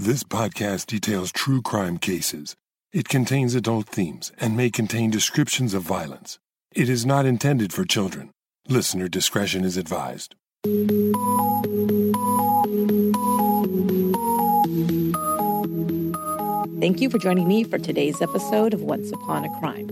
[0.00, 2.54] This podcast details true crime cases.
[2.92, 6.38] It contains adult themes and may contain descriptions of violence.
[6.72, 8.30] It is not intended for children.
[8.68, 10.36] Listener discretion is advised.
[16.80, 19.88] Thank you for joining me for today's episode of Once Upon a Crime.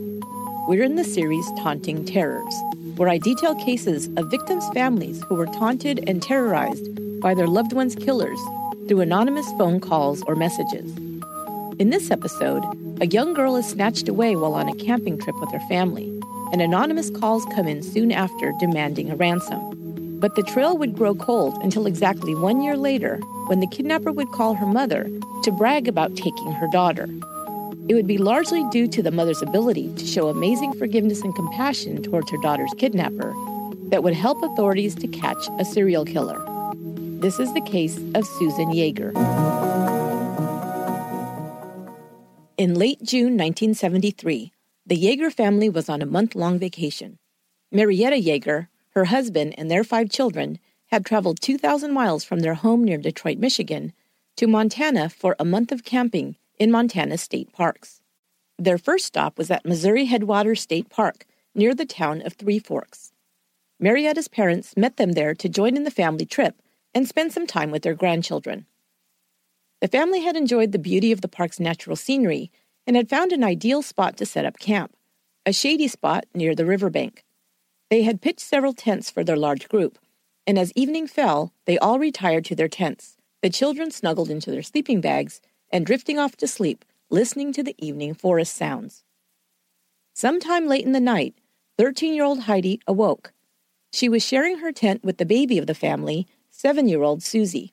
[0.69, 2.55] We're in the series Taunting Terrors,
[2.95, 7.73] where I detail cases of victims' families who were taunted and terrorized by their loved
[7.73, 8.39] ones' killers
[8.89, 10.97] through anonymous phone calls or messages.
[11.79, 12.63] In this episode,
[13.01, 16.09] a young girl is snatched away while on a camping trip with her family,
[16.53, 20.19] and anonymous calls come in soon after demanding a ransom.
[20.21, 24.31] But the trail would grow cold until exactly one year later, when the kidnapper would
[24.33, 25.11] call her mother
[25.43, 27.09] to brag about taking her daughter.
[27.89, 32.03] It would be largely due to the mother's ability to show amazing forgiveness and compassion
[32.03, 33.35] towards her daughter's kidnapper
[33.91, 36.56] that would help authorities to catch a serial killer.
[37.19, 39.11] This is the case of Susan Jaeger.
[42.59, 44.53] In late June 1973,
[44.85, 47.19] the Jaeger family was on a month long vacation.
[47.73, 52.85] Marietta Jaeger, her husband, and their five children had traveled 2,000 miles from their home
[52.85, 53.95] near Detroit, Michigan,
[54.37, 58.03] to Montana for a month of camping in Montana state parks.
[58.59, 61.25] Their first stop was at Missouri Headwaters State Park,
[61.55, 63.13] near the town of Three Forks.
[63.81, 66.61] Marietta's parents met them there to join in the family trip
[66.97, 68.65] and spend some time with their grandchildren.
[69.83, 72.51] The family had enjoyed the beauty of the park's natural scenery
[72.87, 74.97] and had found an ideal spot to set up camp,
[75.45, 77.23] a shady spot near the riverbank.
[77.91, 79.99] They had pitched several tents for their large group,
[80.47, 84.63] and as evening fell, they all retired to their tents, the children snuggled into their
[84.63, 89.05] sleeping bags and drifting off to sleep, listening to the evening forest sounds.
[90.15, 91.35] Sometime late in the night,
[91.77, 93.35] 13 year old Heidi awoke.
[93.93, 96.27] She was sharing her tent with the baby of the family
[96.67, 97.73] seven year old Susie.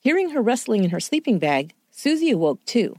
[0.00, 2.96] Hearing her rustling in her sleeping bag, Susie awoke too.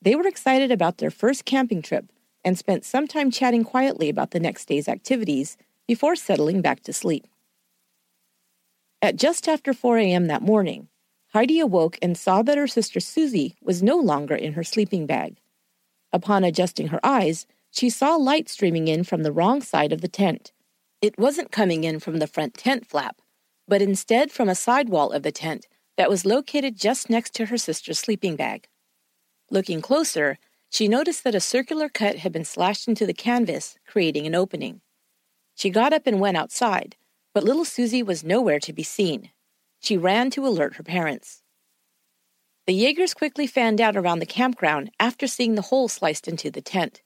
[0.00, 2.06] They were excited about their first camping trip
[2.44, 6.92] and spent some time chatting quietly about the next day's activities before settling back to
[6.92, 7.28] sleep.
[9.00, 10.26] At just after 4 a.m.
[10.26, 10.88] that morning,
[11.32, 15.36] Heidi awoke and saw that her sister Susie was no longer in her sleeping bag.
[16.12, 20.08] Upon adjusting her eyes, she saw light streaming in from the wrong side of the
[20.08, 20.50] tent.
[21.00, 23.21] It wasn't coming in from the front tent flap,
[23.66, 27.46] but instead from a side wall of the tent that was located just next to
[27.46, 28.68] her sister's sleeping bag.
[29.50, 30.38] Looking closer,
[30.70, 34.80] she noticed that a circular cut had been slashed into the canvas, creating an opening.
[35.54, 36.96] She got up and went outside,
[37.34, 39.30] but little Susie was nowhere to be seen.
[39.80, 41.42] She ran to alert her parents.
[42.66, 46.62] The Jaegers quickly fanned out around the campground after seeing the hole sliced into the
[46.62, 47.02] tent.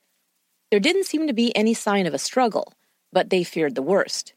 [0.71, 2.75] There didn't seem to be any sign of a struggle,
[3.13, 4.35] but they feared the worst.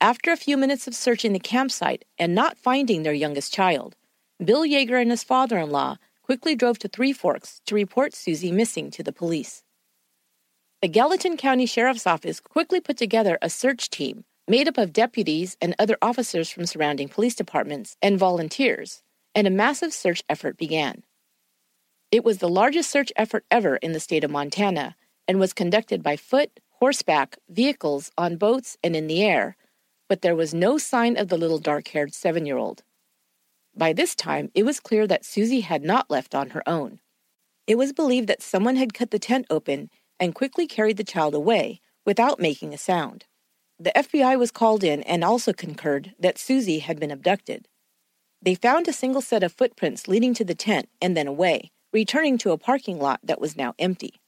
[0.00, 3.96] After a few minutes of searching the campsite and not finding their youngest child,
[4.44, 8.52] Bill Jaeger and his father in law quickly drove to Three Forks to report Susie
[8.52, 9.62] missing to the police.
[10.82, 15.56] The Gallatin County Sheriff's Office quickly put together a search team made up of deputies
[15.62, 19.02] and other officers from surrounding police departments and volunteers,
[19.34, 21.04] and a massive search effort began.
[22.12, 24.94] It was the largest search effort ever in the state of Montana
[25.26, 29.56] and was conducted by foot, horseback, vehicles, on boats, and in the air
[30.08, 32.82] but there was no sign of the little dark haired seven year old.
[33.74, 37.00] By this time, it was clear that Susie had not left on her own.
[37.66, 41.34] It was believed that someone had cut the tent open and quickly carried the child
[41.34, 43.26] away without making a sound.
[43.78, 47.68] The FBI was called in and also concurred that Susie had been abducted.
[48.40, 52.38] They found a single set of footprints leading to the tent and then away, returning
[52.38, 54.20] to a parking lot that was now empty.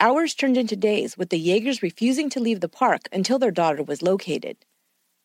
[0.00, 3.82] Hours turned into days, with the Jaegers refusing to leave the park until their daughter
[3.82, 4.58] was located.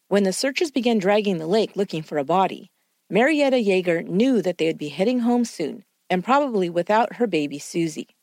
[0.08, 2.72] When the searchers began dragging the lake looking for a body,
[3.08, 7.60] Marietta Jaeger knew that they would be heading home soon, and probably without her baby
[7.60, 8.16] Susie.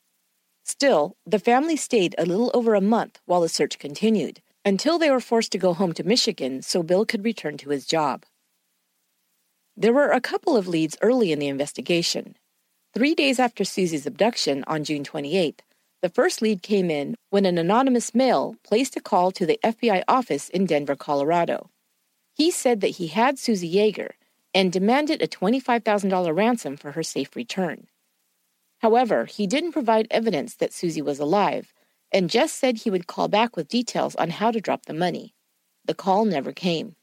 [0.65, 5.09] Still, the family stayed a little over a month while the search continued, until they
[5.09, 8.25] were forced to go home to Michigan so Bill could return to his job.
[9.77, 12.35] There were a couple of leads early in the investigation.
[12.93, 15.59] Three days after Susie's abduction on June 28th,
[16.01, 20.03] the first lead came in when an anonymous male placed a call to the FBI
[20.07, 21.69] office in Denver, Colorado.
[22.33, 24.15] He said that he had Susie Jaeger
[24.53, 27.87] and demanded a $25,000 ransom for her safe return.
[28.79, 31.73] However, he didn't provide evidence that Susie was alive
[32.11, 35.35] and just said he would call back with details on how to drop the money.
[35.85, 36.95] The call never came.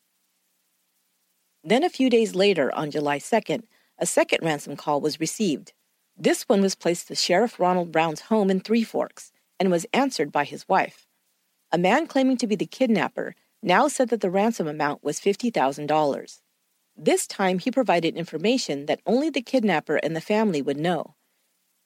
[1.65, 3.63] Then, a few days later, on July 2nd,
[3.99, 5.73] a second ransom call was received.
[6.21, 9.31] This one was placed to Sheriff Ronald Brown's home in Three Forks
[9.61, 11.07] and was answered by his wife.
[11.71, 16.41] A man claiming to be the kidnapper now said that the ransom amount was $50,000.
[16.97, 21.15] This time he provided information that only the kidnapper and the family would know.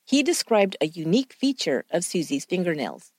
[0.07, 3.13] He described a unique feature of Susie's fingernails.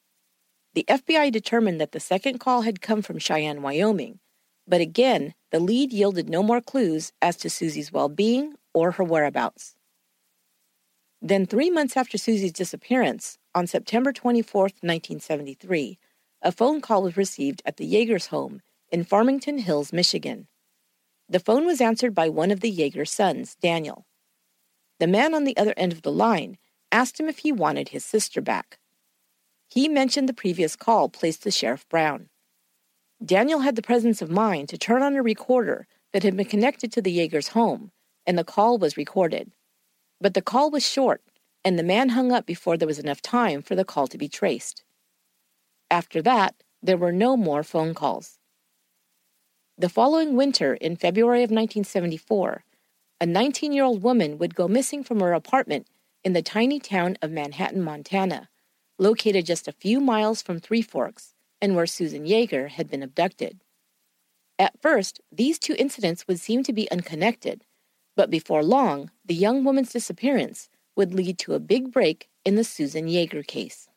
[0.74, 4.20] The FBI determined that the second call had come from Cheyenne, Wyoming,
[4.68, 9.04] but again, the lead yielded no more clues as to Susie's well being or her
[9.04, 9.76] whereabouts.
[11.26, 15.98] Then, three months after Susie's disappearance, on September 24, 1973,
[16.42, 18.62] a phone call was received at the Jaeger's home
[18.92, 20.48] in Farmington Hills, Michigan.
[21.30, 24.06] The phone was answered by one of the Jaeger sons, Daniel.
[25.00, 26.58] The man on the other end of the line
[26.92, 28.78] asked him if he wanted his sister back.
[29.70, 32.28] He mentioned the previous call placed to Sheriff Brown.
[33.24, 36.92] Daniel had the presence of mind to turn on a recorder that had been connected
[36.92, 37.92] to the Jaeger's home,
[38.28, 39.54] and the call was recorded.
[40.24, 41.22] But the call was short,
[41.66, 44.30] and the man hung up before there was enough time for the call to be
[44.30, 44.86] traced.
[45.92, 48.40] After that, there were no more phone calls.
[49.78, 52.64] The following winter, in February of 1974,
[53.20, 55.88] a 19 year old woman would go missing from her apartment
[56.24, 58.48] in the tiny town of Manhattan, Montana
[58.98, 63.60] located just a few miles from Three Forks and where Susan Jaeger had been abducted.
[64.58, 67.66] At first, these two incidents would seem to be unconnected,
[68.16, 72.64] but before long, the young woman's disappearance would lead to a big break in the
[72.64, 73.88] Susan Jaeger case.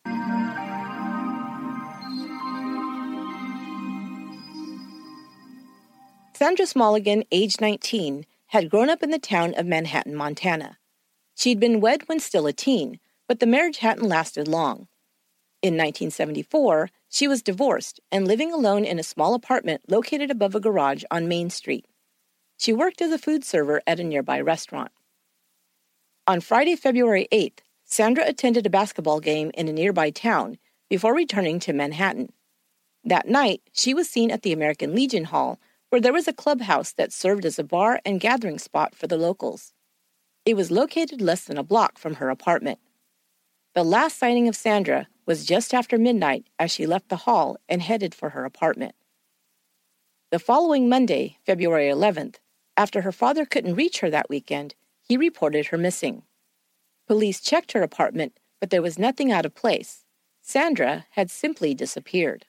[6.35, 10.79] Sandra Smallegan, age 19, had grown up in the town of Manhattan, Montana.
[11.35, 14.89] She'd been wed when still a teen, but the marriage hadn't lasted long.
[15.63, 20.61] In 1974, she was divorced and living alone in a small apartment located above a
[20.61, 21.87] garage on Main Street.
[22.57, 24.91] She worked as a food server at a nearby restaurant.
[26.27, 30.59] On Friday, February 8th, Sandra attended a basketball game in a nearby town
[30.91, 32.33] before returning to Manhattan.
[33.05, 35.61] That night, she was seen at the American Legion Hall,
[35.91, 39.17] where there was a clubhouse that served as a bar and gathering spot for the
[39.17, 39.73] locals.
[40.45, 42.81] It was located less than a block from her apartment.
[43.75, 47.83] The last sighting of Sandra was just after midnight as she left the hall and
[47.83, 48.95] headed for her apartment.
[50.33, 52.37] The following Monday, February 11th,
[52.77, 56.23] after her father couldn't reach her that weekend, he reported her missing.
[57.07, 60.05] Police checked her apartment, but there was nothing out of place.
[60.43, 62.47] Sandra had simply disappeared.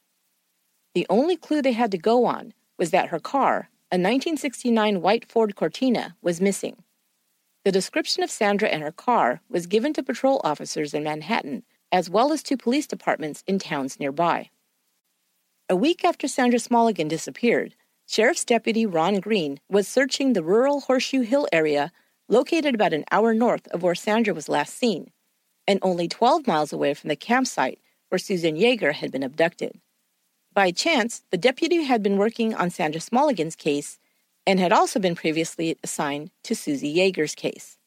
[0.94, 5.32] The only clue they had to go on was that her car, a 1969 white
[5.32, 6.84] Ford Cortina, was missing.
[7.64, 12.10] The description of Sandra and her car was given to patrol officers in Manhattan, as
[12.10, 14.50] well as to police departments in towns nearby.
[15.70, 17.76] A week after Sandra Smallegan disappeared,
[18.10, 21.92] Sheriff's Deputy Ron Green was searching the rural Horseshoe Hill area
[22.30, 25.12] located about an hour north of where Sandra was last seen,
[25.68, 29.82] and only 12 miles away from the campsite where Susan Jaeger had been abducted.
[30.54, 34.00] By chance, the deputy had been working on Sandra Smallegan's case
[34.46, 37.78] and had also been previously assigned to Susie Jaeger's case.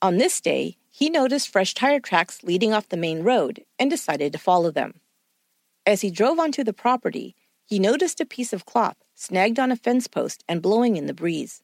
[0.00, 4.32] On this day, he noticed fresh tire tracks leading off the main road and decided
[4.32, 5.00] to follow them.
[5.84, 9.76] As he drove onto the property, he noticed a piece of cloth snagged on a
[9.76, 11.62] fence post and blowing in the breeze.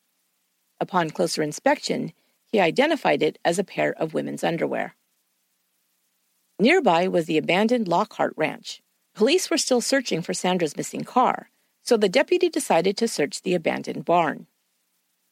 [0.81, 2.13] Upon closer inspection,
[2.47, 4.95] he identified it as a pair of women's underwear.
[6.59, 8.83] Nearby was the abandoned Lockhart Ranch.
[9.15, 11.51] Police were still searching for Sandra's missing car,
[11.83, 14.47] so the deputy decided to search the abandoned barn.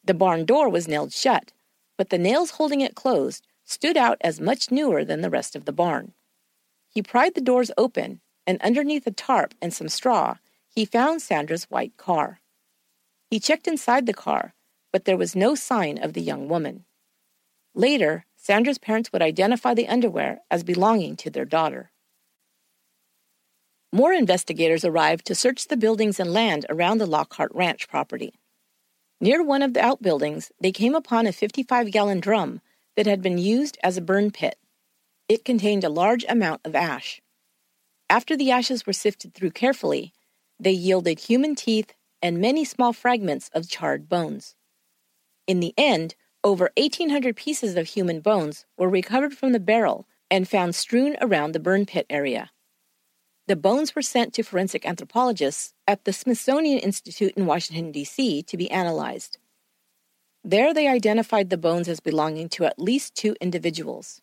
[0.03, 1.51] The barn door was nailed shut,
[1.97, 5.65] but the nails holding it closed stood out as much newer than the rest of
[5.65, 6.13] the barn.
[6.89, 10.37] He pried the doors open, and underneath a tarp and some straw,
[10.69, 12.41] he found Sandra's white car.
[13.29, 14.53] He checked inside the car,
[14.91, 16.85] but there was no sign of the young woman.
[17.75, 21.91] Later, Sandra's parents would identify the underwear as belonging to their daughter.
[23.91, 28.33] More investigators arrived to search the buildings and land around the Lockhart Ranch property.
[29.19, 32.61] Near one of the outbuildings, they came upon a 55 gallon drum
[32.95, 34.57] that had been used as a burn pit.
[35.27, 37.21] It contained a large amount of ash.
[38.09, 40.13] After the ashes were sifted through carefully,
[40.59, 44.55] they yielded human teeth and many small fragments of charred bones.
[45.47, 50.47] In the end, over 1,800 pieces of human bones were recovered from the barrel and
[50.47, 52.51] found strewn around the burn pit area.
[53.47, 58.43] The bones were sent to forensic anthropologists at the Smithsonian Institute in Washington, D.C.
[58.43, 59.39] to be analyzed.
[60.43, 64.21] There, they identified the bones as belonging to at least two individuals.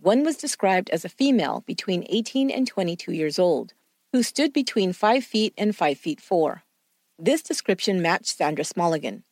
[0.00, 3.72] One was described as a female between 18 and 22 years old,
[4.16, 6.62] who stood between 5 feet and 5 feet 4.
[7.18, 9.24] This description matched Sandra Smallegan.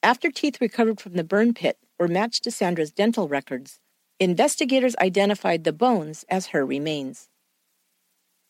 [0.00, 3.80] After teeth recovered from the burn pit were matched to Sandra's dental records,
[4.20, 7.28] investigators identified the bones as her remains.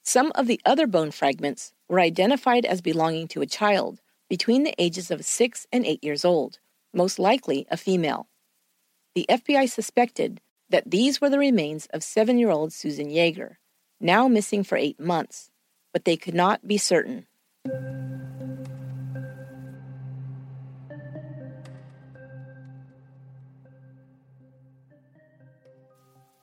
[0.04, 4.74] Some of the other bone fragments were identified as belonging to a child, between the
[4.76, 6.58] ages of 6 and 8 years old,
[6.92, 8.28] most likely a female.
[9.14, 13.58] The FBI suspected that these were the remains of seven year old Susan Jaeger,
[14.00, 15.50] now missing for eight months,
[15.92, 17.26] but they could not be certain.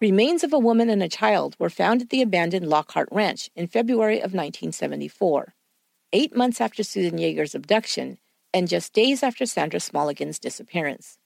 [0.03, 3.67] Remains of a woman and a child were found at the abandoned Lockhart Ranch in
[3.67, 5.53] February of 1974,
[6.12, 8.17] eight months after Susan Jaeger's abduction
[8.53, 11.17] and just days after Sandra Smallegan's disappearance.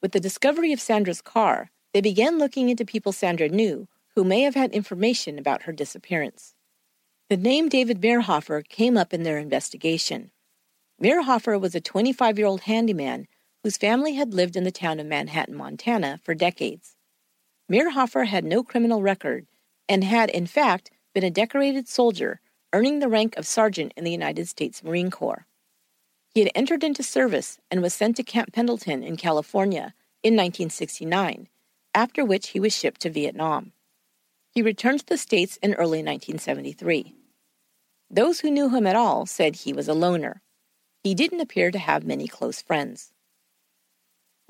[0.00, 4.42] With the discovery of Sandra's car, they began looking into people Sandra knew who may
[4.42, 6.54] have had information about her disappearance.
[7.28, 10.32] The name David Meirhofer came up in their investigation.
[11.00, 13.28] Meirhofer was a 25 year old handyman
[13.62, 16.96] whose family had lived in the town of Manhattan, Montana for decades.
[17.70, 19.46] Meirhofer had no criminal record
[19.88, 22.40] and had, in fact, been a decorated soldier,
[22.72, 25.46] earning the rank of sergeant in the United States Marine Corps.
[26.34, 31.48] He had entered into service and was sent to Camp Pendleton in California in 1969,
[31.94, 33.72] after which he was shipped to Vietnam.
[34.52, 37.14] He returned to the States in early 1973.
[38.10, 40.42] Those who knew him at all said he was a loner.
[41.04, 43.12] He didn't appear to have many close friends.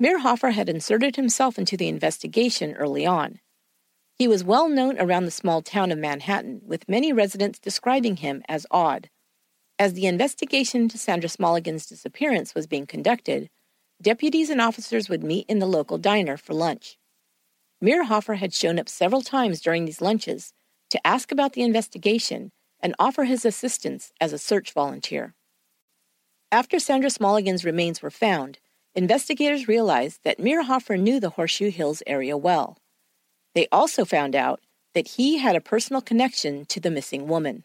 [0.01, 3.39] Meirhofer had inserted himself into the investigation early on.
[4.17, 8.41] He was well known around the small town of Manhattan, with many residents describing him
[8.47, 9.09] as odd.
[9.77, 13.49] As the investigation into Sandra Smallegan's disappearance was being conducted,
[14.01, 16.97] deputies and officers would meet in the local diner for lunch.
[17.83, 20.53] Meirhofer had shown up several times during these lunches
[20.89, 25.33] to ask about the investigation and offer his assistance as a search volunteer.
[26.51, 28.59] After Sandra Smallegan's remains were found,
[28.93, 32.77] investigators realized that Meirhofer knew the Horseshoe Hills area well.
[33.55, 34.61] They also found out
[34.93, 37.63] that he had a personal connection to the missing woman.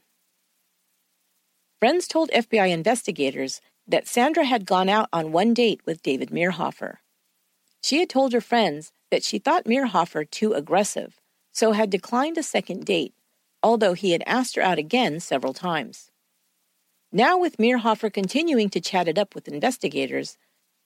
[1.81, 6.99] Friends told FBI investigators that Sandra had gone out on one date with David Meirhofer.
[7.83, 11.21] She had told her friends that she thought Meirhofer too aggressive,
[11.53, 13.15] so had declined a second date,
[13.63, 16.11] although he had asked her out again several times.
[17.13, 20.37] Now, with Meirhofer continuing to chat it up with investigators,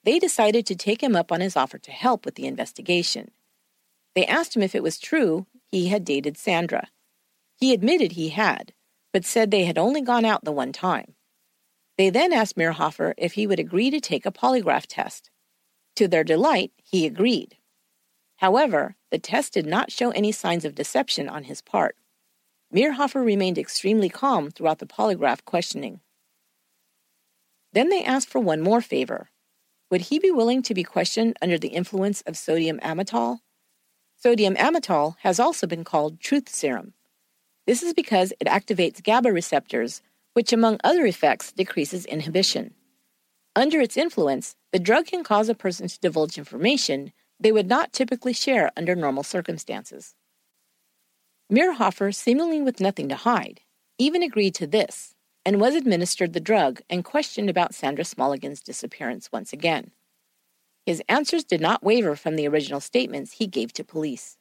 [0.04, 3.30] they decided to take him up on his offer to help with the investigation.
[4.14, 6.88] They asked him if it was true he had dated Sandra.
[7.56, 8.72] He admitted he had,
[9.12, 11.14] but said they had only gone out the one time.
[11.98, 15.30] They then asked Meirhofer if he would agree to take a polygraph test.
[15.96, 17.56] To their delight, he agreed.
[18.40, 21.94] However, the test did not show any signs of deception on his part.
[22.74, 26.00] Meirhofer remained extremely calm throughout the polygraph questioning.
[27.74, 29.28] Then they asked for one more favor
[29.90, 33.40] would he be willing to be questioned under the influence of sodium amytal?
[34.16, 36.94] Sodium amytal has also been called truth serum.
[37.66, 40.00] This is because it activates GABA receptors,
[40.34, 42.72] which, among other effects, decreases inhibition.
[43.56, 47.92] Under its influence, the drug can cause a person to divulge information they would not
[47.92, 50.14] typically share under normal circumstances.
[51.50, 53.60] Meirhofer, seemingly with nothing to hide,
[53.98, 59.30] even agreed to this and was administered the drug and questioned about Sandra Smallegan's disappearance
[59.32, 59.90] once again.
[60.86, 64.36] His answers did not waver from the original statements he gave to police.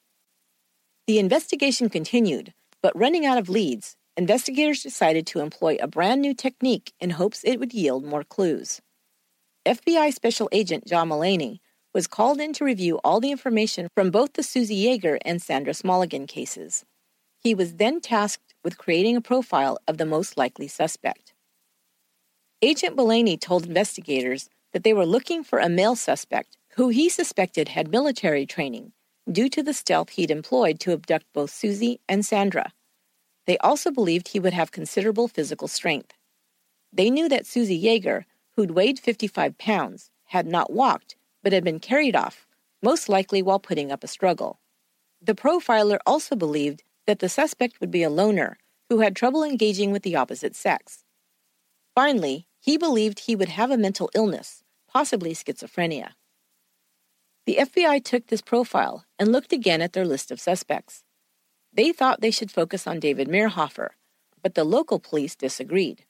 [1.08, 6.34] The investigation continued, but running out of leads, investigators decided to employ a brand new
[6.34, 8.82] technique in hopes it would yield more clues.
[9.65, 11.62] FBI Special Agent John Mullaney
[11.93, 15.74] was called in to review all the information from both the Susie Jaeger and Sandra
[15.74, 16.86] Smallegan cases.
[17.39, 21.34] He was then tasked with creating a profile of the most likely suspect.
[22.62, 27.69] Agent Mullaney told investigators that they were looking for a male suspect who he suspected
[27.69, 28.91] had military training
[29.31, 32.72] due to the stealth he'd employed to abduct both Susie and Sandra.
[33.46, 36.13] They also believed he would have considerable physical strength.
[36.91, 41.79] They knew that Susie Jaeger, who'd weighed 55 pounds, had not walked, but had been
[41.79, 42.48] carried off,
[42.81, 44.60] most likely while putting up a struggle.
[45.22, 48.58] The profiler also believed that the suspect would be a loner
[48.89, 51.03] who had trouble engaging with the opposite sex.
[51.96, 56.12] Finally, he believed he would have a mental illness, possibly schizophrenia.
[57.46, 61.03] The FBI took this profile and looked again at their list of suspects.
[61.74, 63.89] They thought they should focus on David Meirhofer,
[64.41, 66.05] but the local police disagreed.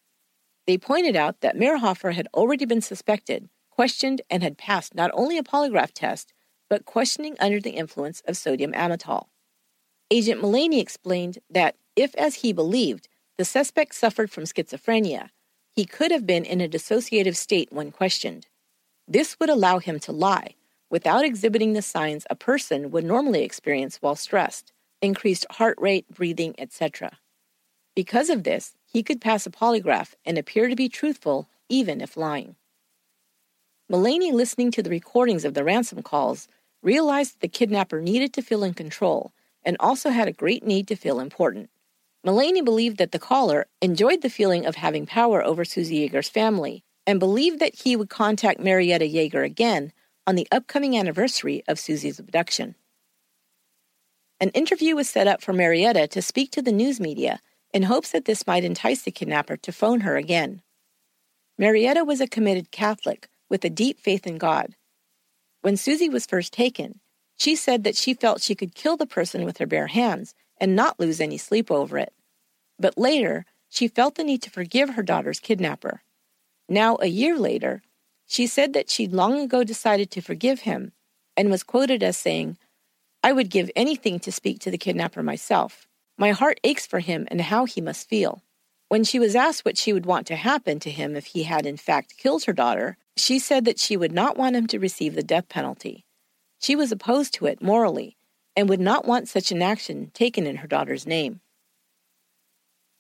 [0.67, 5.38] They pointed out that Meirhofer had already been suspected, questioned, and had passed not only
[5.38, 6.33] a polygraph test,
[6.69, 9.27] but questioning under the influence of sodium amytal.
[10.12, 13.07] Agent Mullaney explained that if, as he believed,
[13.38, 15.29] the suspect suffered from schizophrenia,
[15.71, 18.48] he could have been in a dissociative state when questioned.
[19.07, 20.55] This would allow him to lie
[20.89, 26.53] without exhibiting the signs a person would normally experience while stressed increased heart rate, breathing,
[26.57, 27.17] etc.
[27.95, 32.17] Because of this, he could pass a polygraph and appear to be truthful even if
[32.17, 32.57] lying.
[33.89, 36.48] Mullaney, listening to the recordings of the ransom calls,
[36.84, 39.31] realized that the kidnapper needed to feel in control
[39.63, 41.72] and also had a great need to feel important.
[42.24, 46.84] Mullaney believed that the caller enjoyed the feeling of having power over Susie Jaeger's family
[47.08, 49.91] and believed that he would contact Marietta Jaeger again
[50.27, 52.75] on the upcoming anniversary of Susie's abduction.
[54.39, 57.39] An interview was set up for Marietta to speak to the news media
[57.74, 60.62] in hopes that this might entice the kidnapper to phone her again.
[61.58, 64.75] Marietta was a committed Catholic with a deep faith in God.
[65.62, 67.00] When Susie was first taken,
[67.38, 70.75] she said that she felt she could kill the person with her bare hands and
[70.75, 72.13] not lose any sleep over it.
[72.77, 76.01] But later, she felt the need to forgive her daughter's kidnapper.
[76.68, 77.82] Now, a year later,
[78.25, 80.91] she said that she'd long ago decided to forgive him
[81.36, 82.58] and was quoted as saying,
[83.24, 85.88] I would give anything to speak to the kidnapper myself.
[86.18, 88.44] My heart aches for him and how he must feel.
[88.88, 91.65] When she was asked what she would want to happen to him if he had
[91.65, 95.15] in fact killed her daughter, she said that she would not want him to receive
[95.15, 96.05] the death penalty.
[96.59, 98.17] She was opposed to it morally
[98.55, 101.41] and would not want such an action taken in her daughter's name.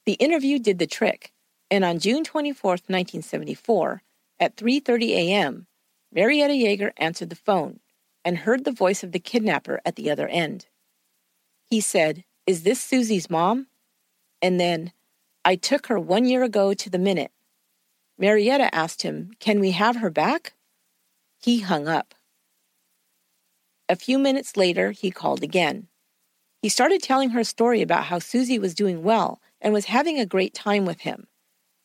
[0.05, 1.31] The interview did the trick,
[1.69, 4.01] and on June 24, 1974,
[4.39, 5.67] at 3:30 a.m.,
[6.11, 7.79] Marietta Jaeger answered the phone
[8.25, 10.67] and heard the voice of the kidnapper at the other end.
[11.69, 13.67] He said, "Is this Susie's mom?"
[14.41, 14.93] And then,
[15.45, 17.31] "I took her 1 year ago to the minute."
[18.19, 20.53] Marietta asked him, "Can we have her back?"
[21.41, 22.13] He hung up.
[23.87, 25.87] A few minutes later, he called again.
[26.61, 30.19] He started telling her a story about how Susie was doing well and was having
[30.19, 31.27] a great time with him.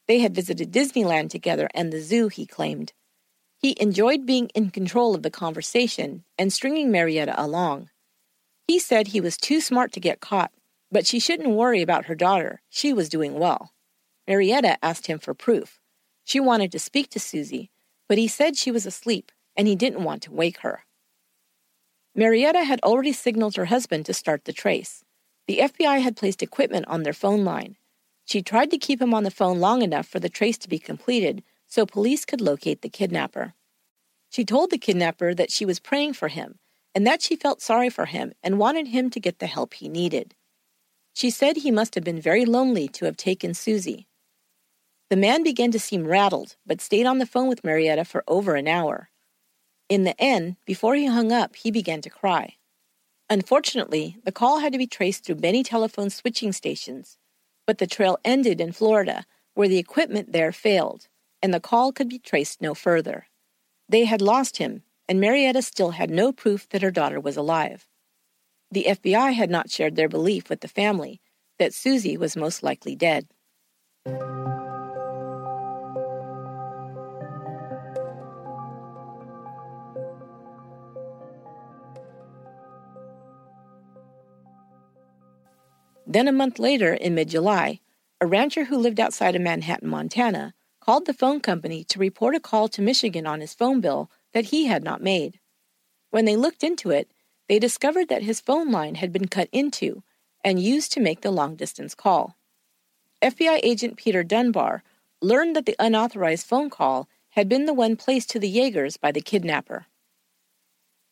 [0.09, 2.93] They had visited Disneyland together and the zoo, he claimed.
[3.57, 7.91] He enjoyed being in control of the conversation and stringing Marietta along.
[8.67, 10.53] He said he was too smart to get caught,
[10.91, 12.61] but she shouldn't worry about her daughter.
[12.69, 13.73] She was doing well.
[14.27, 15.81] Marietta asked him for proof.
[16.25, 17.71] She wanted to speak to Susie,
[18.09, 20.85] but he said she was asleep and he didn't want to wake her.
[22.15, 25.05] Marietta had already signaled her husband to start the trace.
[25.47, 27.77] The FBI had placed equipment on their phone line.
[28.25, 30.79] She tried to keep him on the phone long enough for the trace to be
[30.79, 33.55] completed so police could locate the kidnapper.
[34.31, 36.59] She told the kidnapper that she was praying for him
[36.95, 39.89] and that she felt sorry for him and wanted him to get the help he
[39.89, 40.35] needed.
[41.13, 44.07] She said he must have been very lonely to have taken Susie.
[45.15, 48.57] The man began to seem rattled, but stayed on the phone with Marietta for over
[48.57, 49.11] an hour.
[49.89, 52.57] In the end, before he hung up, he began to cry.
[53.31, 57.17] Unfortunately, the call had to be traced through many telephone switching stations,
[57.65, 59.25] but the trail ended in Florida,
[59.55, 61.07] where the equipment there failed,
[61.41, 63.29] and the call could be traced no further.
[63.89, 67.87] They had lost him, and Marietta still had no proof that her daughter was alive.
[68.73, 71.21] The FBI had not shared their belief with the family
[71.61, 73.29] that Susie was most likely dead.
[86.15, 87.81] Then, a month later, in mid July,
[88.21, 92.41] a rancher who lived outside of Manhattan, Montana, called the phone company to report a
[92.41, 95.41] call to Michigan on his phone bill that he had not made.
[96.11, 97.11] When they looked into it,
[97.49, 100.05] they discovered that his phone line had been cut into
[100.45, 102.37] and used to make the long distance call.
[103.21, 104.85] FBI agent Peter Dunbar
[105.21, 109.11] learned that the unauthorized phone call had been the one placed to the Jaegers by
[109.11, 109.87] the kidnapper.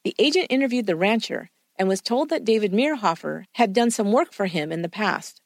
[0.05, 4.33] The agent interviewed the rancher and was told that David Meirhofer had done some work
[4.33, 5.41] for him in the past.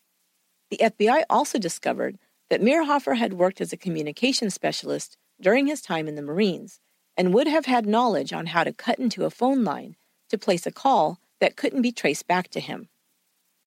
[0.70, 2.18] The FBI also discovered
[2.50, 6.80] that Meirhofer had worked as a communication specialist during his time in the Marines
[7.16, 9.96] and would have had knowledge on how to cut into a phone line
[10.28, 12.88] to place a call that couldn't be traced back to him.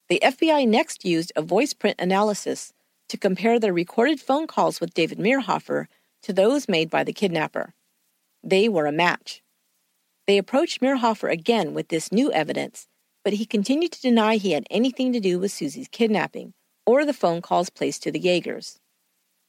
[0.09, 2.73] The FBI next used a voice print analysis
[3.09, 5.87] to compare the recorded phone calls with David Meirhofer
[6.23, 7.73] to those made by the kidnapper.
[8.43, 9.41] They were a match.
[10.29, 12.87] They approached Meirhofer again with this new evidence,
[13.23, 16.53] but he continued to deny he had anything to do with Susie's kidnapping
[16.85, 18.77] or the phone calls placed to the Jaegers.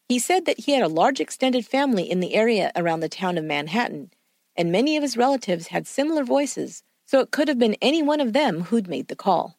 [0.09, 3.37] He said that he had a large extended family in the area around the town
[3.37, 4.11] of Manhattan,
[4.57, 8.19] and many of his relatives had similar voices, so it could have been any one
[8.19, 9.59] of them who'd made the call.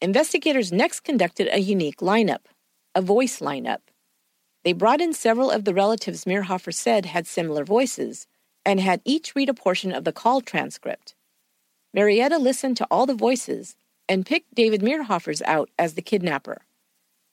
[0.00, 2.46] Investigators next conducted a unique lineup,
[2.94, 3.80] a voice lineup.
[4.64, 8.26] They brought in several of the relatives Meirhofer said had similar voices,
[8.64, 11.14] and had each read a portion of the call transcript.
[11.92, 13.76] Marietta listened to all the voices
[14.08, 16.62] and picked David Meirhofer's out as the kidnapper.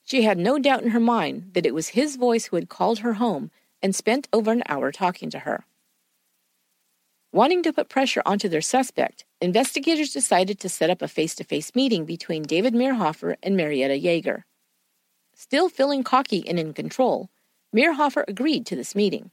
[0.04, 3.00] She had no doubt in her mind that it was his voice who had called
[3.00, 5.66] her home and spent over an hour talking to her.
[7.34, 11.46] Wanting to put pressure onto their suspect, investigators decided to set up a face to
[11.46, 14.46] face meeting between David Meirhofer and Marietta Jaeger.
[15.34, 17.30] Still feeling cocky and in control,
[17.74, 19.32] Meirhofer agreed to this meeting.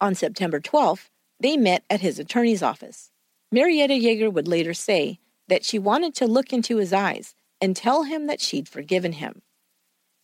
[0.00, 1.08] On September 12th,
[1.40, 3.10] they met at his attorney's office.
[3.50, 8.04] Marietta Jaeger would later say that she wanted to look into his eyes and tell
[8.04, 9.42] him that she'd forgiven him.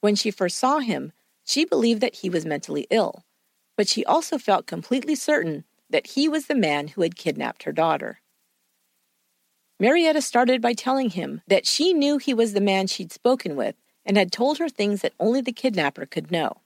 [0.01, 1.13] When she first saw him,
[1.45, 3.25] she believed that he was mentally ill,
[3.77, 7.73] but she also felt completely certain that he was the man who had kidnapped her
[7.73, 8.21] daughter.
[9.81, 13.75] Marietta started by telling him that she knew he was the man she'd spoken with
[14.05, 16.59] and had told her things that only the kidnapper could know.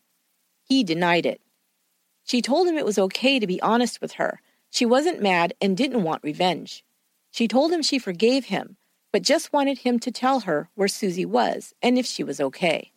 [0.65, 1.41] He denied it.
[2.29, 4.43] She told him it was okay to be honest with her.
[4.71, 6.85] She wasn't mad and didn't want revenge.
[7.31, 8.77] She told him she forgave him,
[9.13, 12.93] but just wanted him to tell her where Susie was and if she was okay.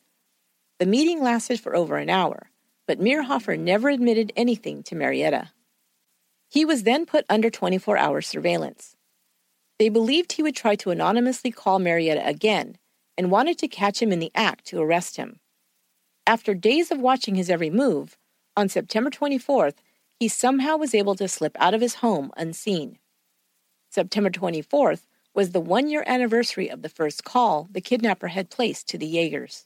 [0.79, 2.49] The meeting lasted for over an hour,
[2.87, 5.51] but Meirhofer never admitted anything to Marietta.
[6.49, 8.97] He was then put under 24 hour surveillance.
[9.79, 12.77] They believed he would try to anonymously call Marietta again
[13.17, 15.39] and wanted to catch him in the act to arrest him.
[16.27, 18.17] After days of watching his every move,
[18.55, 19.75] on September 24th,
[20.19, 22.99] he somehow was able to slip out of his home unseen.
[23.89, 25.01] September 24th
[25.33, 29.07] was the one year anniversary of the first call the kidnapper had placed to the
[29.07, 29.65] Jaegers.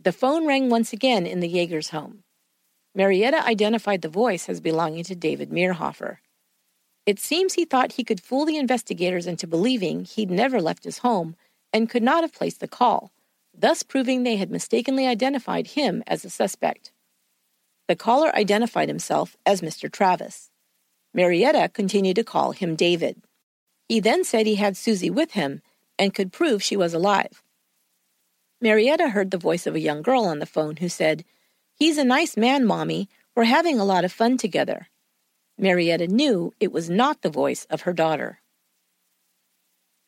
[0.00, 2.22] The phone rang once again in the Jaeger's home.
[2.94, 6.18] Marietta identified the voice as belonging to David Meirhofer.
[7.04, 10.98] It seems he thought he could fool the investigators into believing he'd never left his
[10.98, 11.36] home
[11.72, 13.12] and could not have placed the call,
[13.56, 16.90] thus proving they had mistakenly identified him as a suspect.
[17.88, 19.90] The caller identified himself as Mr.
[19.90, 20.50] Travis.
[21.14, 23.22] Marietta continued to call him David.
[23.88, 25.62] He then said he had Susie with him
[25.98, 27.42] and could prove she was alive.
[28.60, 31.24] Marietta heard the voice of a young girl on the phone who said,
[31.74, 33.08] He's a nice man, Mommy.
[33.34, 34.88] We're having a lot of fun together.
[35.58, 38.40] Marietta knew it was not the voice of her daughter.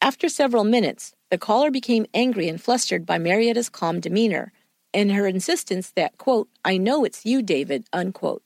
[0.01, 4.53] After several minutes, the caller became angry and flustered by Marietta's calm demeanor
[4.99, 8.43] and her insistence that, quote, I know it's you, David, unquote.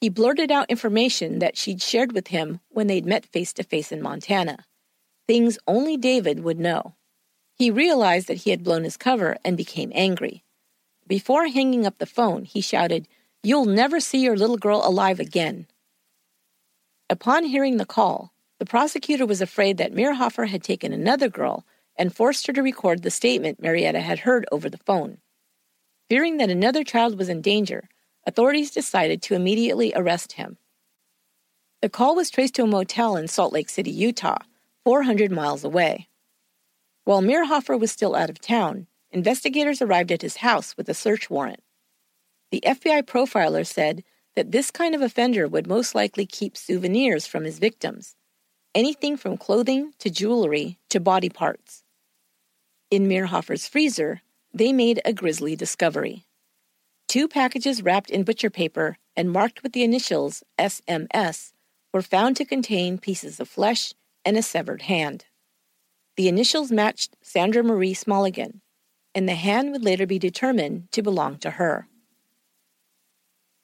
[0.00, 3.92] He blurted out information that she'd shared with him when they'd met face to face
[3.92, 4.64] in Montana,
[5.28, 6.96] things only David would know.
[7.54, 10.42] He realized that he had blown his cover and became angry.
[11.06, 13.06] Before hanging up the phone, he shouted,
[13.44, 15.68] You'll never see your little girl alive again.
[17.08, 21.64] Upon hearing the call, the prosecutor was afraid that Meirhofer had taken another girl
[21.96, 25.18] and forced her to record the statement Marietta had heard over the phone.
[26.08, 27.88] Fearing that another child was in danger,
[28.26, 30.58] authorities decided to immediately arrest him.
[31.80, 34.38] The call was traced to a motel in Salt Lake City, Utah,
[34.84, 36.08] 400 miles away.
[37.04, 41.28] While Meirhofer was still out of town, investigators arrived at his house with a search
[41.28, 41.62] warrant.
[42.50, 44.04] The FBI profiler said
[44.36, 48.14] that this kind of offender would most likely keep souvenirs from his victims
[48.74, 51.82] anything from clothing to jewelry to body parts.
[52.90, 56.24] In Meirhofer's freezer, they made a grisly discovery.
[57.08, 61.52] Two packages wrapped in butcher paper and marked with the initials SMS
[61.92, 63.92] were found to contain pieces of flesh
[64.24, 65.26] and a severed hand.
[66.16, 68.60] The initials matched Sandra Marie Smallegan,
[69.14, 71.88] and the hand would later be determined to belong to her.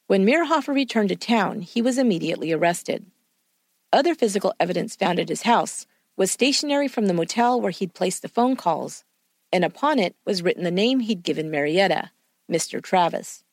[0.07, 3.05] When Meirhofer returned to town, he was immediately arrested.
[3.91, 8.21] Other physical evidence found at his house was stationery from the motel where he'd placed
[8.21, 9.03] the phone calls,
[9.51, 12.11] and upon it was written the name he'd given Marietta,
[12.51, 12.81] Mr.
[12.81, 13.43] Travis.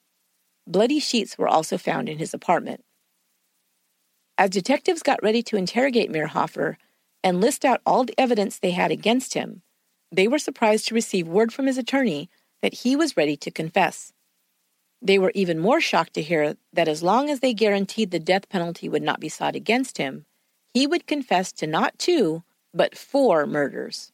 [0.67, 2.85] Bloody sheets were also found in his apartment.
[4.37, 6.77] As detectives got ready to interrogate Meirhofer
[7.25, 9.63] and list out all the evidence they had against him,
[10.13, 12.29] they were surprised to receive word from his attorney
[12.61, 14.13] that he was ready to confess.
[15.03, 18.49] They were even more shocked to hear that as long as they guaranteed the death
[18.49, 20.27] penalty would not be sought against him,
[20.73, 22.43] he would confess to not two,
[22.75, 24.13] but four murders.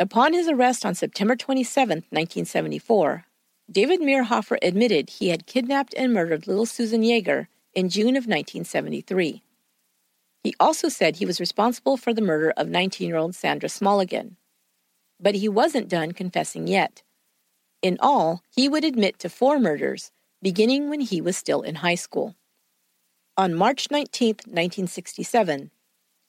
[0.00, 3.26] Upon his arrest on September 27, 1974,
[3.70, 9.42] David Meirhofer admitted he had kidnapped and murdered little Susan Jaeger in June of 1973.
[10.44, 14.36] He also said he was responsible for the murder of 19 year old Sandra Smallegan.
[15.18, 17.02] But he wasn't done confessing yet.
[17.80, 21.94] In all, he would admit to four murders, beginning when he was still in high
[21.94, 22.34] school.
[23.38, 25.70] On March 19, 1967,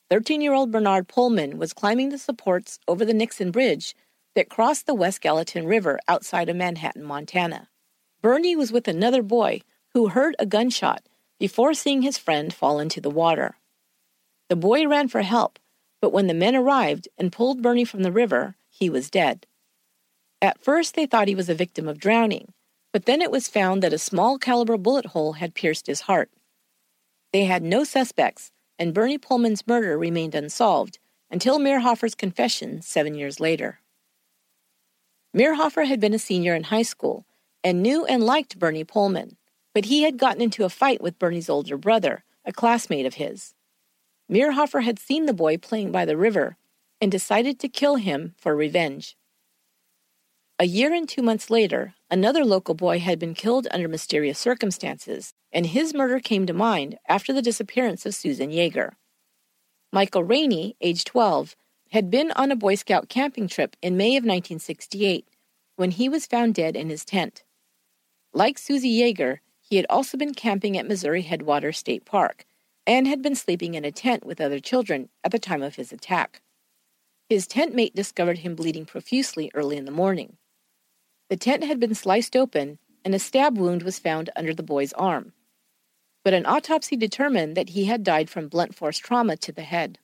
[0.10, 3.96] 13 year old Bernard Poelman was climbing the supports over the Nixon Bridge
[4.34, 7.68] that crossed the West Gallatin River outside of Manhattan, Montana.
[8.22, 9.62] Bernie was with another boy
[9.94, 11.04] who heard a gunshot
[11.38, 13.58] before seeing his friend fall into the water.
[14.50, 15.60] The boy ran for help,
[16.02, 19.48] but when the men arrived and pulled Bernie from the river, he was dead.
[20.42, 22.54] At first, they thought he was a victim of drowning,
[22.94, 26.30] but then it was found that a small caliber bullet hole had pierced his heart.
[27.34, 31.00] They had no suspects, and Bernie Poelman's murder remained unsolved,
[31.32, 33.80] until Meirhofer's confession seven years later.
[35.36, 37.26] Meirhofer had been a senior in high school
[37.64, 39.38] and knew and liked Bernie Poelman,
[39.74, 43.54] but he had gotten into a fight with Bernie's older brother, a classmate of his.
[44.30, 46.58] Meirhofer had seen the boy playing by the river
[47.00, 49.16] and decided to kill him for revenge.
[50.58, 55.34] A year and two months later, another local boy had been killed under mysterious circumstances,
[55.52, 58.96] and his murder came to mind after the disappearance of Susan Jaeger.
[59.92, 61.56] Michael Rainey, age 12,
[61.92, 65.28] had been on a Boy Scout camping trip in May of 1968
[65.76, 67.44] when he was found dead in his tent.
[68.34, 72.46] Like Susie Jaeger, he had also been camping at Missouri Headwaters State Park
[72.88, 75.92] and had been sleeping in a tent with other children at the time of his
[75.92, 76.42] attack.
[77.30, 80.38] His tent mate discovered him bleeding profusely early in the morning.
[81.30, 84.94] The tent had been sliced open, and a stab wound was found under the boy's
[84.94, 85.34] arm.
[86.24, 89.98] But an autopsy determined that he had died from blunt force trauma to the head.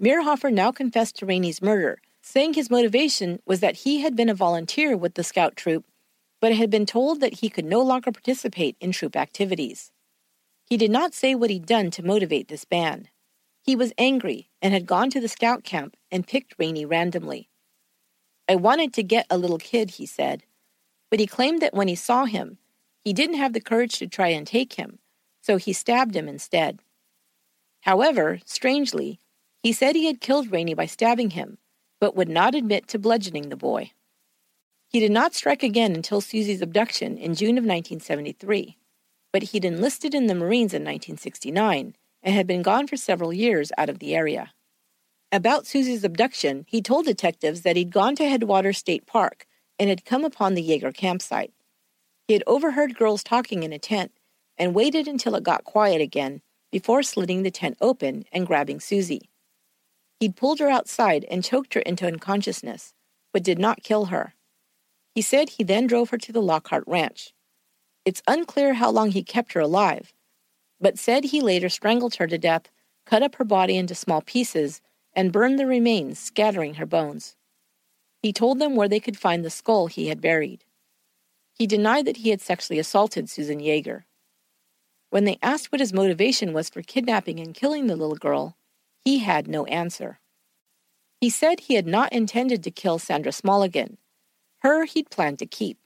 [0.00, 4.34] Meirhofer now confessed to Rainey's murder, saying his motivation was that he had been a
[4.34, 5.84] volunteer with the scout troop,
[6.40, 9.92] but had been told that he could no longer participate in troop activities.
[10.74, 13.06] He did not say what he'd done to motivate this ban.
[13.62, 17.48] He was angry and had gone to the scout camp and picked Rainey randomly.
[18.48, 20.42] I wanted to get a little kid, he said,
[21.12, 22.58] but he claimed that when he saw him,
[23.04, 24.98] he didn't have the courage to try and take him,
[25.40, 26.80] so he stabbed him instead.
[27.82, 29.20] However, strangely,
[29.62, 31.58] he said he had killed Rainey by stabbing him,
[32.00, 33.92] but would not admit to bludgeoning the boy.
[34.88, 38.76] He did not strike again until Susie's abduction in June of 1973,
[39.34, 43.72] but he'd enlisted in the Marines in 1969 and had been gone for several years
[43.76, 44.52] out of the area.
[45.32, 50.04] About Susie's abduction, he told detectives that he'd gone to Headwaters State Park and had
[50.04, 51.52] come upon the Jaeger campsite.
[52.28, 54.12] He had overheard girls talking in a tent
[54.56, 59.28] and waited until it got quiet again before slitting the tent open and grabbing Susie.
[60.20, 62.94] He'd pulled her outside and choked her into unconsciousness,
[63.32, 64.36] but did not kill her.
[65.12, 67.33] He said he then drove her to the Lockhart Ranch.
[68.04, 70.12] It's unclear how long he kept her alive,
[70.80, 72.68] but said he later strangled her to death,
[73.06, 74.80] cut up her body into small pieces,
[75.14, 77.36] and burned the remains, scattering her bones.
[78.22, 80.64] He told them where they could find the skull he had buried.
[81.52, 84.06] He denied that he had sexually assaulted Susan Jaeger.
[85.10, 88.56] When they asked what his motivation was for kidnapping and killing the little girl,
[89.04, 90.18] he had no answer.
[91.20, 93.98] He said he had not intended to kill Sandra Smallegan.
[94.58, 95.78] Her he'd planned to keep.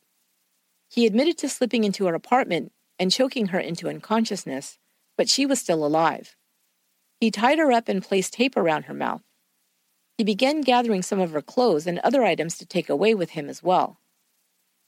[0.89, 4.79] He admitted to slipping into her apartment and choking her into unconsciousness,
[5.17, 6.35] but she was still alive.
[7.21, 9.23] He tied her up and placed tape around her mouth.
[10.17, 13.49] He began gathering some of her clothes and other items to take away with him
[13.49, 14.01] as well.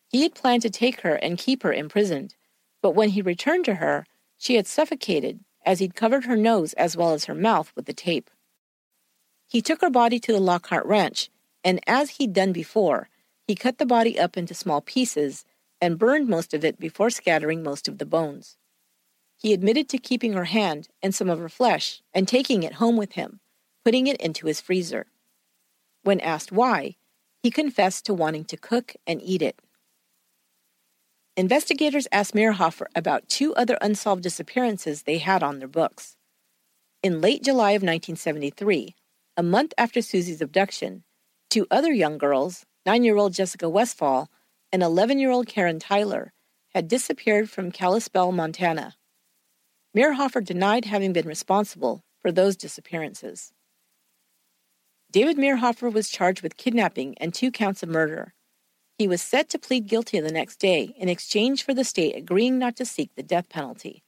[0.08, 2.34] He had planned to take her and keep her imprisoned,
[2.82, 4.06] but when he returned to her,
[4.38, 7.92] she had suffocated as he'd covered her nose as well as her mouth with the
[7.92, 8.30] tape.
[9.46, 11.30] He took her body to the Lockhart Ranch,
[11.62, 13.08] and as he'd done before,
[13.46, 15.44] he cut the body up into small pieces
[15.80, 18.56] and burned most of it before scattering most of the bones.
[19.36, 22.96] He admitted to keeping her hand and some of her flesh and taking it home
[22.96, 23.40] with him,
[23.84, 25.06] putting it into his freezer.
[26.02, 26.96] When asked why,
[27.42, 29.58] he confessed to wanting to cook and eat it.
[31.36, 36.16] Investigators asked Meirhofer about two other unsolved disappearances they had on their books.
[37.02, 38.94] In late July of 1973,
[39.38, 41.02] a month after Susie's abduction,
[41.48, 44.28] two other young girls, nine year old Jessica Westfall
[44.72, 46.32] and 11 year old Karen Tyler,
[46.74, 48.94] had disappeared from Kalispell, Montana.
[49.96, 53.52] Meirhofer denied having been responsible for those disappearances.
[55.10, 58.34] David Meirhofer was charged with kidnapping and two counts of murder.
[58.96, 62.58] He was set to plead guilty the next day in exchange for the state agreeing
[62.58, 64.04] not to seek the death penalty.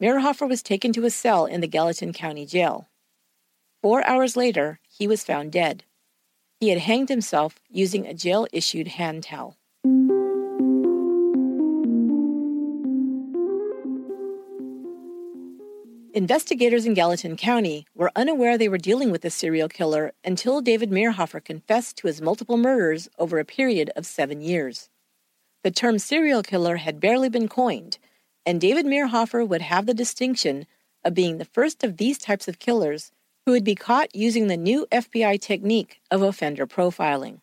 [0.00, 2.88] Meirhofer was taken to a cell in the Gallatin County Jail.
[3.80, 5.84] Four hours later, he was found dead.
[6.60, 9.56] He had hanged himself using a jail issued hand towel.
[16.14, 20.90] Investigators in Gallatin County were unaware they were dealing with a serial killer until David
[20.90, 24.90] Meirhofer confessed to his multiple murders over a period of seven years.
[25.64, 27.96] The term serial killer had barely been coined,
[28.44, 30.66] and David Meirhofer would have the distinction
[31.02, 33.10] of being the first of these types of killers
[33.46, 37.40] who would be caught using the new FBI technique of offender profiling.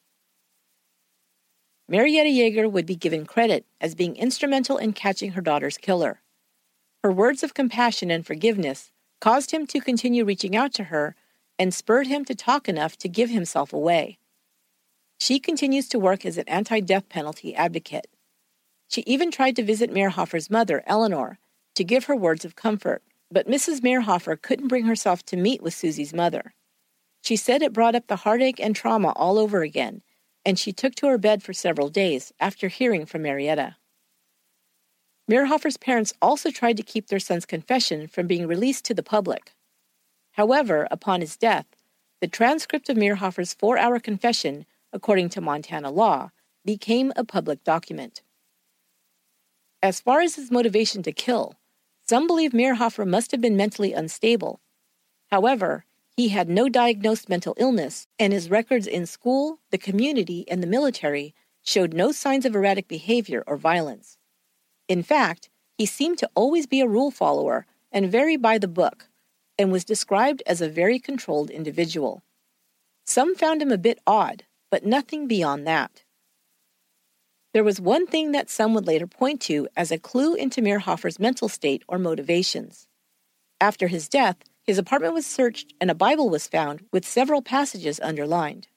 [1.88, 6.22] Marietta Jaeger would be given credit as being instrumental in catching her daughter's killer.
[7.04, 11.16] Her words of compassion and forgiveness caused him to continue reaching out to her
[11.58, 14.20] and spurred him to talk enough to give himself away.
[15.20, 18.08] She continues to work as an anti death penalty advocate.
[18.90, 21.40] She even tried to visit Meirhofer's mother, Eleanor,
[21.76, 23.82] to give her words of comfort, but Mrs.
[23.82, 26.54] Meirhofer couldn't bring herself to meet with Susie's mother.
[27.22, 30.02] She said it brought up the heartache and trauma all over again,
[30.46, 33.76] and she took to her bed for several days after hearing from Marietta.
[35.30, 39.54] Meirhofer's parents also tried to keep their son's confession from being released to the public.
[40.32, 41.68] However, upon his death,
[42.20, 46.32] the transcript of Meirhofer's four hour confession, according to Montana law,
[46.66, 48.24] became a public document.
[49.84, 51.56] As far as his motivation to kill,
[52.08, 54.60] some believe Meirhofer must have been mentally unstable.
[55.30, 55.86] However,
[56.18, 60.68] he had no diagnosed mental illness, and his records in school, the community, and the
[60.68, 64.19] military showed no signs of erratic behavior or violence.
[64.90, 69.08] In fact, he seemed to always be a rule follower and very by the book,
[69.58, 72.24] and was described as a very controlled individual.
[73.06, 76.04] Some found him a bit odd, but nothing beyond that.
[77.54, 81.20] There was one thing that some would later point to as a clue into Meirhofer's
[81.20, 82.88] mental state or motivations.
[83.62, 88.00] After his death, his apartment was searched and a Bible was found with several passages
[88.02, 88.68] underlined.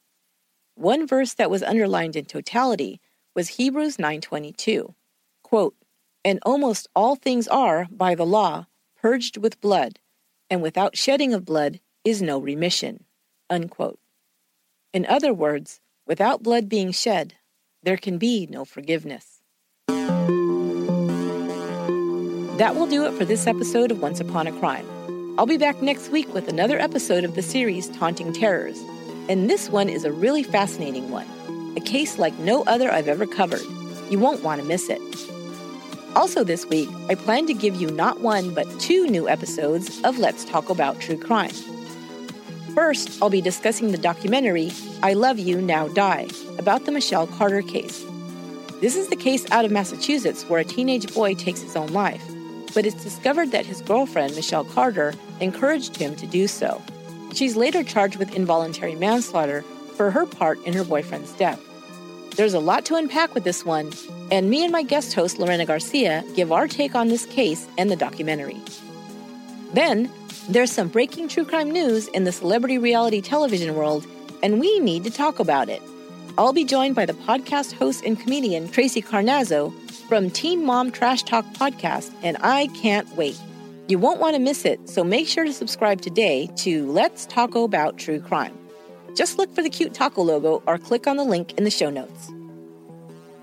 [0.74, 3.00] One verse that was underlined in totality
[3.34, 4.94] was Hebrews 9:22.
[5.42, 5.74] Quote,
[6.24, 9.98] "And almost all things are by the law purged with blood,
[10.48, 13.04] and without shedding of blood is no remission."
[13.50, 13.98] Unquote.
[14.92, 17.34] In other words, without blood being shed,
[17.82, 19.40] there can be no forgiveness.
[22.58, 24.86] That will do it for this episode of Once Upon a Crime.
[25.38, 28.78] I'll be back next week with another episode of the series Taunting Terrors,
[29.28, 31.26] and this one is a really fascinating one,
[31.76, 33.64] a case like no other I've ever covered.
[34.10, 35.00] You won't want to miss it.
[36.14, 40.18] Also, this week, I plan to give you not one but two new episodes of
[40.18, 41.52] Let's Talk About True Crime.
[42.74, 44.72] First, I'll be discussing the documentary
[45.02, 48.04] I Love You, Now Die about the Michelle Carter case.
[48.82, 52.22] This is the case out of Massachusetts where a teenage boy takes his own life,
[52.74, 56.82] but it's discovered that his girlfriend, Michelle Carter, encouraged him to do so.
[57.32, 59.62] She's later charged with involuntary manslaughter
[59.96, 61.60] for her part in her boyfriend's death.
[62.34, 63.92] There's a lot to unpack with this one,
[64.30, 67.90] and me and my guest host, Lorena Garcia, give our take on this case and
[67.90, 68.58] the documentary.
[69.74, 70.10] Then,
[70.48, 74.06] there's some breaking true crime news in the celebrity reality television world,
[74.42, 75.82] and we need to talk about it.
[76.38, 79.70] I'll be joined by the podcast host and comedian Tracy Carnazzo
[80.08, 83.38] from Teen Mom Trash Talk Podcast, and I can't wait.
[83.88, 87.54] You won't want to miss it, so make sure to subscribe today to Let's Talk
[87.54, 88.58] About True Crime.
[89.14, 91.90] Just look for the cute taco logo or click on the link in the show
[91.90, 92.30] notes.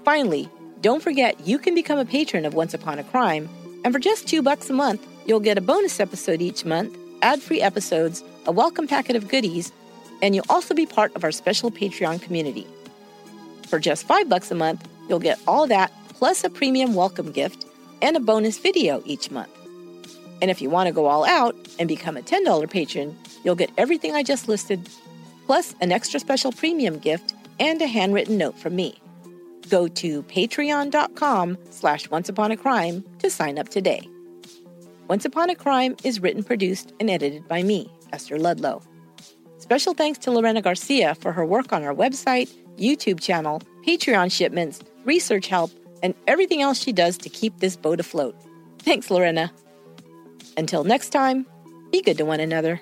[0.03, 0.49] Finally,
[0.81, 3.49] don't forget you can become a patron of Once Upon a Crime,
[3.83, 7.39] and for just two bucks a month, You'll get a bonus episode each month, ad
[7.39, 9.71] free episodes, a welcome packet of goodies,
[10.23, 12.65] and you'll also be part of our special Patreon community.
[13.67, 17.67] For just five bucks a month, you'll get all that plus a premium welcome gift
[18.01, 19.51] and a bonus video each month.
[20.41, 23.69] And if you want to go all out and become a $10 patron, you'll get
[23.77, 24.89] everything I just listed,
[25.49, 28.93] plus an extra special premium gift and a handwritten note from me.
[29.67, 34.07] Go to patreon.com slash onceuponacrime to sign up today.
[35.07, 38.83] Once Upon a Crime is written, produced, and edited by me, Esther Ludlow.
[39.57, 44.81] Special thanks to Lorena Garcia for her work on our website, YouTube channel, Patreon shipments,
[45.03, 45.71] research help,
[46.03, 48.35] and everything else she does to keep this boat afloat.
[48.77, 49.51] Thanks, Lorena.
[50.57, 51.47] Until next time,
[51.91, 52.79] be good to one another.